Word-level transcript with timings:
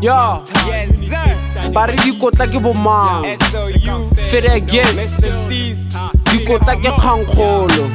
yo 0.00 0.42
ba 1.72 1.86
re 1.86 1.96
dikotla 1.96 2.46
ke 2.46 2.58
bomang 2.60 3.24
fede 4.28 4.60
dikotla 6.46 6.76
ke 6.78 6.90
Kgang 6.94 7.26
Kgolo 7.26 7.90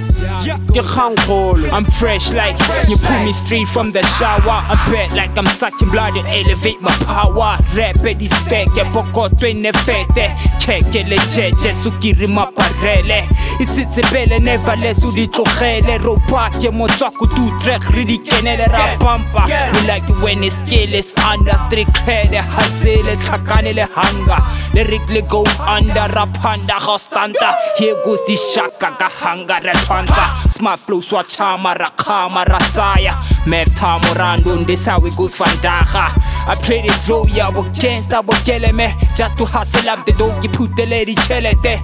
ke 0.75 0.83
Kgang 0.83 1.15
Kgolo 1.23 1.71
I'm 1.71 1.85
fresh 1.85 2.33
like 2.33 2.59
you 2.87 2.97
pull 2.99 3.23
me 3.23 3.31
straight 3.31 3.67
from 3.67 3.91
the 3.91 4.03
shower. 4.03 4.59
I 4.67 4.75
bet 4.91 5.15
like 5.15 5.37
I'm 5.37 5.45
sucking 5.45 5.89
blood 5.91 6.15
to 6.15 6.23
elevate 6.27 6.81
my 6.81 6.91
power. 7.07 7.57
Rap 7.75 7.95
di 8.03 8.27
steke 8.27 8.83
pokoto 8.91 9.47
e 9.47 9.53
ne 9.53 9.71
fete. 9.71 10.35
Keke 10.59 11.07
le 11.07 11.15
jeje 11.31 11.71
sukiri 11.71 12.27
maparele. 12.27 13.23
Itsitsebele 13.59 14.43
never 14.43 14.75
less 14.81 15.05
o 15.05 15.11
di 15.11 15.27
tlogele. 15.27 15.87
Oh, 15.87 15.95
eh, 15.95 15.99
Ropake 15.99 16.71
motswako 16.71 17.25
two 17.31 17.51
track 17.59 17.87
re 17.95 18.03
di 18.03 18.17
kenele 18.17 18.67
ra 18.67 18.97
bumper. 18.99 19.47
We 19.47 19.87
like 19.87 20.07
when 20.23 20.43
it's 20.43 20.57
scale 20.59 20.93
is 20.93 21.15
under 21.23 21.55
strict 21.67 21.93
clear. 22.03 22.43
Hustle 22.43 23.07
eh, 23.07 23.15
tlhakane 23.23 23.73
le 23.75 23.87
hunger. 23.95 24.41
Lyric 24.73 25.07
le 25.13 25.21
go 25.29 25.45
under 25.67 26.07
ra 26.15 26.25
panda 26.41 26.79
ga 26.79 26.97
stanta. 26.97 27.55
Here 27.77 27.95
goes 28.03 28.19
the 28.25 28.40
shaka 28.41 28.95
ka 28.97 29.09
hunger 29.09 29.59
re 29.63 29.73
twanza. 29.85 30.49
Smart 30.49 30.79
flow 30.79 30.99
swachama 31.01 31.77
ra 31.77 31.91
khama 31.97 32.45
ra 32.45 32.59
tsaya. 32.73 33.13
Math 33.45 33.75
time 33.77 34.01
random 34.17 34.63
this 34.65 34.85
how 34.85 35.05
it 35.05 35.15
goes 35.15 35.37
vandaga. 35.37 36.09
I 36.47 36.55
play 36.63 36.81
the 36.81 36.93
draw 37.05 37.23
ya 37.27 37.51
bo 37.51 37.61
gangsta 37.77 38.25
bo 38.25 38.33
me 38.73 38.93
just 39.15 39.37
to 39.37 39.45
hustle 39.45 39.89
up 39.89 40.05
the 40.05 40.11
dough 40.13 40.39
put 40.53 40.75
the 40.75 40.85
lady 40.87 41.15
chelete. 41.15 41.79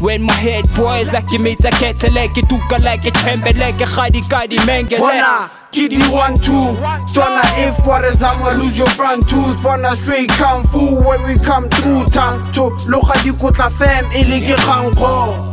When 0.00 0.22
my 0.22 0.32
head 0.32 0.64
boys 0.76 1.12
like 1.12 1.30
you 1.30 1.40
meet 1.40 1.64
a 1.64 1.70
kettle 1.70 2.12
like 2.12 2.36
it 2.36 2.48
took 2.48 2.70
like 2.80 3.04
a 3.04 3.10
chamber 3.10 3.52
like 3.58 3.80
a 3.80 3.86
khadi 3.86 4.22
kadi 4.28 4.56
mengele. 4.58 5.50
di 5.72 5.98
one 6.10 6.34
two 6.34 6.66
tswana 7.06 7.42
if 7.56 7.86
what 7.86 8.04
is 8.04 8.22
i'ma 8.24 8.50
lose 8.58 8.76
your 8.76 8.90
front 8.90 9.22
tooth 9.28 9.62
bona 9.62 9.94
straight 9.94 10.28
kung 10.30 10.64
fu 10.64 10.96
when 11.06 11.22
we 11.22 11.36
come 11.44 11.68
through 11.68 12.04
time 12.06 12.40
to 12.52 12.70
loga 12.90 13.14
dikotla 13.22 13.70
fam 13.70 14.04
e 14.12 14.24
le 14.24 14.40
ke 14.40 14.56
kgankgo 14.58 15.49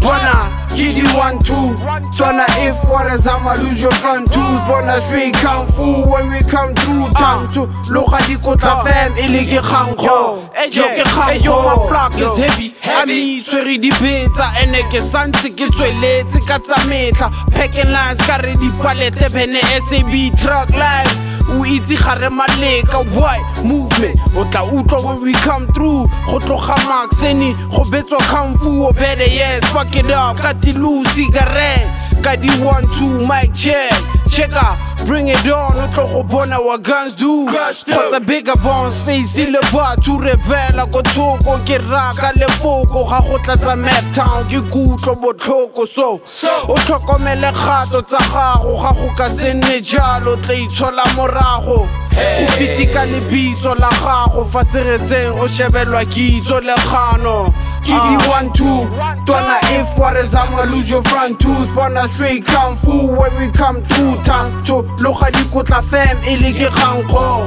bona 0.00 0.66
ke 0.68 0.96
you 0.96 1.08
one 1.16 1.38
two. 1.38 1.74
Tswana 2.12 2.46
if 2.66 2.76
what 2.88 3.12
is 3.12 3.26
i'ma 3.26 3.54
lose 3.62 3.80
your 3.80 3.92
front 4.02 4.30
tooth. 4.32 4.66
Bona 4.66 4.98
straight 5.00 5.34
kung 5.34 5.66
fu 5.66 6.02
when 6.10 6.28
we 6.30 6.40
come 6.50 6.74
through 6.74 7.10
time 7.10 7.46
to 7.54 7.66
loga 7.92 8.18
dikotla 8.28 8.84
fam 8.84 9.16
e 9.18 9.28
le 9.28 9.44
ke 9.46 9.60
kgankgo 9.62 10.48
jo 10.70 10.84
ke 10.88 11.44
yo, 11.44 11.62
my 11.62 11.88
block 11.88 12.14
is 12.18 12.36
heavy, 12.36 12.74
a 13.00 13.06
me 13.06 13.40
swere 13.40 13.78
dibetsa 13.78 14.52
ene 14.62 14.82
ke 14.90 15.00
santse 15.00 15.50
ke 15.56 15.68
tsweletse 15.70 16.40
ka 16.46 16.58
tsa 16.58 16.76
metla 16.88 17.30
packing 17.52 17.90
lines 17.92 18.20
ka 18.26 18.36
re 18.36 18.54
dipalete 18.54 19.32
bene 19.32 19.60
sab 19.88 20.12
truck 20.36 20.70
life 20.76 21.31
o 21.58 21.64
itse 21.66 21.96
gare 21.96 22.28
maleka. 22.30 22.98
Why? 23.14 23.38
Movement. 23.64 24.20
O 24.36 24.44
tla 24.50 24.62
utlwa 24.62 25.04
when 25.04 25.22
we 25.22 25.32
come 25.44 25.66
through. 25.68 26.06
Go 26.26 26.38
tloga 26.38 26.76
maxeni 26.88 27.54
go 27.70 27.84
betswa 27.90 28.18
kungfu 28.30 28.86
o 28.88 28.92
bede 28.92 29.26
yes. 29.28 29.64
Fuck 29.72 29.94
it 29.96 30.10
up. 30.10 30.36
Ka 30.40 30.52
tilu 30.54 31.04
cigarette 31.14 31.88
ka 32.22 32.36
di 32.36 32.48
one 32.62 32.84
two 32.98 33.18
mic 33.26 33.52
check. 33.54 33.92
Checka 34.26 34.76
bring 35.06 35.28
it 35.28 35.46
on 35.46 35.72
o 35.72 35.86
tlo 35.94 36.04
go 36.12 36.22
bona 36.22 36.60
wa 36.60 36.76
guns 36.76 37.14
do. 37.14 37.46
Kgotsa 37.46 38.20
bigger 38.26 38.56
bones 38.62 39.04
face 39.04 39.46
le 39.46 39.60
batho 39.72 40.18
rebela 40.18 40.86
ko 40.90 41.02
thoko 41.02 41.58
ke 41.66 41.78
raka 41.90 42.32
lefoko 42.38 43.08
ga 43.08 43.20
go 43.20 43.38
tlatsa 43.38 43.74
maptown 43.76 44.44
ke 44.50 44.60
kutlo 44.70 45.14
botlhoko. 45.16 45.86
So 45.86 46.20
o 46.68 46.76
tlhokomele 46.86 47.52
kgato 47.52 48.02
tsa 48.06 48.18
gago 48.18 48.76
ga 48.82 48.92
go 48.92 49.14
ka 49.16 49.26
se 49.28 49.54
nne 49.54 49.80
jalo 49.80 50.36
tla 50.42 50.54
itshola 50.54 51.04
morago. 51.16 51.88
Go 52.12 52.46
pitika 52.58 53.04
lebitso 53.06 53.74
la 53.78 53.88
gago 53.88 54.44
fa 54.44 54.64
seretseng 54.64 55.38
o 55.40 55.46
shebelwa 55.48 56.04
kitso 56.04 56.60
le 56.60 56.74
kgano 56.74 57.54
ke 57.82 57.94
di 57.94 58.14
one 58.30 58.52
two. 58.52 58.86
Twana 59.26 59.58
if 59.78 59.98
what 59.98 60.16
is 60.16 60.34
i'ma 60.34 60.62
lose 60.64 60.90
your 60.90 61.02
front 61.04 61.40
tooth. 61.40 61.74
Bona 61.74 62.08
straight 62.08 62.44
kung 62.46 62.76
fu 62.76 63.06
when 63.06 63.34
we 63.38 63.50
come 63.52 63.82
through 63.90 64.16
time 64.22 64.62
to 64.62 64.82
loga 65.02 65.30
dikotla 65.30 65.82
fam 65.82 66.18
e 66.24 66.36
le 66.36 66.52
ke 66.52 66.68
kgankgo 66.70 67.46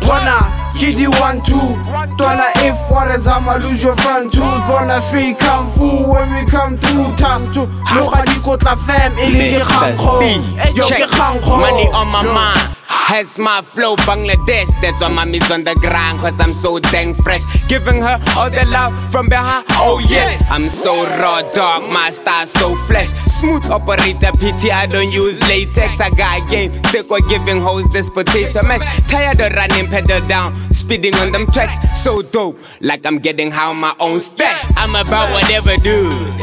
bona 0.00 0.38
ke 0.76 0.94
di 0.96 1.06
one 1.06 1.40
two. 1.42 1.80
Twana 2.16 2.48
if 2.64 2.76
what 2.90 3.10
is 3.10 3.26
i'ma 3.26 3.56
lose 3.56 3.82
your 3.82 3.96
front 3.96 4.32
tooth. 4.32 4.66
Bona 4.68 5.00
straight 5.00 5.38
kung 5.38 5.68
fu 5.70 5.88
when 6.08 6.30
we 6.32 6.44
come 6.50 6.76
through 6.78 7.14
time 7.16 7.44
to 7.52 7.66
loga 7.96 8.22
dikotla 8.28 8.76
fam 8.86 9.12
e 9.18 9.28
le 9.28 9.58
ke 9.58 9.64
kgankgo 9.64 10.76
yo 10.76 10.84
ke 10.88 11.06
kgankgo 11.08 11.60
Money 11.60 11.88
on 11.92 12.08
my 12.08 12.22
mind. 12.24 12.76
Has 13.12 13.38
my 13.38 13.60
flow 13.60 13.94
Bangladesh, 14.08 14.72
that's 14.80 15.02
why 15.02 15.12
mommy's 15.12 15.50
on 15.50 15.64
the 15.64 15.74
grind 15.74 16.18
Cause 16.18 16.40
I'm 16.40 16.48
so 16.48 16.78
dang 16.78 17.12
fresh. 17.12 17.42
Giving 17.68 18.00
her 18.00 18.18
all 18.38 18.48
the 18.48 18.64
love 18.72 18.98
from 19.12 19.28
behind. 19.28 19.66
Oh 19.72 20.00
yes. 20.08 20.48
I'm 20.50 20.62
so 20.62 20.94
raw 21.20 21.42
dog, 21.52 21.92
my 21.92 22.08
style 22.08 22.46
so 22.46 22.74
flesh 22.88 23.10
Smooth 23.42 23.66
operator, 23.72 24.30
PT, 24.38 24.70
I 24.70 24.86
don't 24.86 25.12
use 25.12 25.42
latex. 25.48 26.00
I 26.00 26.10
got 26.10 26.48
game, 26.48 26.70
thick 26.94 27.10
or 27.10 27.18
giving 27.28 27.60
hoes 27.60 27.88
this 27.88 28.08
potato 28.08 28.62
mash. 28.62 28.80
Tired 29.08 29.40
of 29.40 29.52
running 29.52 29.90
pedal 29.90 30.20
down, 30.28 30.54
speeding 30.92 31.14
on 31.20 31.32
them 31.32 31.46
tracks. 31.46 31.76
So 32.02 32.20
dope, 32.20 32.58
like 32.80 33.06
I'm 33.06 33.18
getting 33.18 33.50
high 33.50 33.70
on 33.70 33.78
my 33.78 33.94
own 33.98 34.20
stack 34.20 34.60
I'm 34.76 34.90
about 34.90 35.32
whatever 35.32 35.74
dude. 35.82 36.40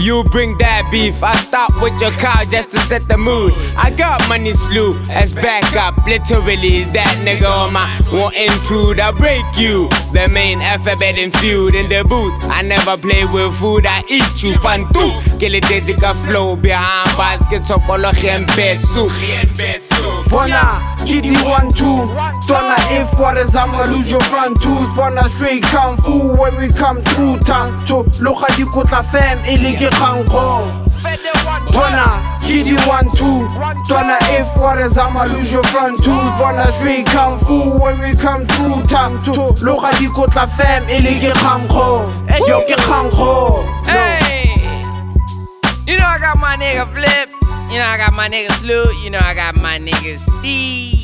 You 0.00 0.22
bring 0.30 0.56
that 0.58 0.88
beef, 0.92 1.20
I 1.22 1.34
stop 1.36 1.72
with 1.82 2.00
your 2.00 2.12
car 2.12 2.44
just 2.44 2.70
to 2.70 2.78
set 2.78 3.08
the 3.08 3.18
mood. 3.18 3.52
I 3.76 3.90
got 3.90 4.20
money 4.28 4.54
slew 4.54 4.92
as 5.10 5.34
backup. 5.34 5.96
Literally 6.06 6.84
that 6.94 7.14
nigga 7.24 7.50
on 7.50 7.72
my 7.72 7.88
won't 8.12 8.36
intrude 8.36 9.00
I 9.00 9.10
break 9.10 9.44
you. 9.56 9.88
The 10.12 10.30
main 10.32 10.60
alphabet 10.60 11.18
and 11.18 11.32
feud 11.38 11.74
in 11.74 11.88
the 11.88 12.04
booth 12.08 12.38
I 12.50 12.62
never 12.62 12.96
play 12.96 13.24
with 13.32 13.52
food, 13.58 13.84
I 13.86 14.04
eat 14.08 14.42
you 14.42 14.54
Fun 14.58 14.86
too. 14.92 15.10
Ke 15.42 15.50
le 15.50 15.60
dedika 15.60 16.14
flow 16.24 16.54
behind 16.54 17.10
baskets, 17.18 17.48
Ke 17.48 17.80
tsokolo 17.80 18.12
gen 18.14 18.44
besu 18.54 19.08
bona 20.30 20.78
ke 21.02 21.20
di 21.22 21.34
one 21.42 21.68
two 21.72 22.04
twana 22.48 22.76
if 22.96 23.20
what 23.20 23.36
is 23.36 23.54
i'ma 23.54 23.82
lose 23.92 24.10
your 24.10 24.22
front 24.22 24.60
tooth. 24.62 24.96
Bona 24.96 25.28
straight 25.28 25.62
kung 25.64 25.96
fu 25.98 26.32
when 26.40 26.56
we 26.56 26.68
come 26.68 27.02
through 27.12 27.38
time 27.40 27.76
to. 27.84 28.04
Loga 28.24 28.48
dikotla 28.56 29.04
fam 29.04 29.38
e 29.44 29.56
le 29.58 29.76
ke 29.76 29.90
kgankgo 29.92 30.64
bona 31.72 32.40
ke 32.40 32.64
di 32.64 32.74
one 32.88 33.04
two 33.12 33.44
twana 33.84 34.16
if 34.40 34.48
what 34.56 34.78
is 34.80 34.96
i'ma 34.96 35.24
lose 35.24 35.52
your 35.52 35.64
front 35.64 36.02
tooth. 36.02 36.38
Bona 36.40 36.72
straight 36.72 37.06
kung 37.06 37.38
fu 37.38 37.76
when 37.82 38.00
we 38.00 38.14
come 38.16 38.46
through 38.46 38.82
time 38.84 39.18
to. 39.20 39.52
Loga 39.60 39.92
dikotla 40.00 40.48
fam 40.48 40.88
e 40.88 41.00
le 41.04 41.20
ke 41.20 41.32
kgankgo 41.36 42.08
yo 42.48 42.64
ke 42.66 42.76
kgankgo 42.80 43.62
Hey, 43.86 44.56
you 45.86 45.98
know 45.98 46.06
I 46.06 46.18
got 46.18 46.38
my 46.38 46.56
nigga 46.56 46.86
Flip. 46.94 47.28
You 47.70 47.76
know 47.76 47.84
I 47.84 47.98
got 47.98 48.16
my 48.16 48.28
nigga 48.28 48.50
Sloot. 48.52 48.96
You 49.04 49.10
know 49.10 49.20
I 49.20 49.34
got 49.34 49.60
my 49.60 49.78
nigga 49.78 50.18
Steve. 50.18 50.97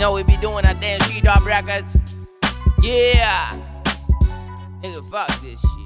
You 0.00 0.06
know 0.06 0.12
we 0.12 0.22
be 0.22 0.38
doing 0.38 0.64
our 0.64 0.72
damn 0.72 0.98
street 1.00 1.24
dog 1.24 1.44
records. 1.44 1.94
Yeah, 2.82 3.50
nigga, 4.82 5.10
fuck 5.10 5.28
this 5.42 5.60
shit. 5.60 5.79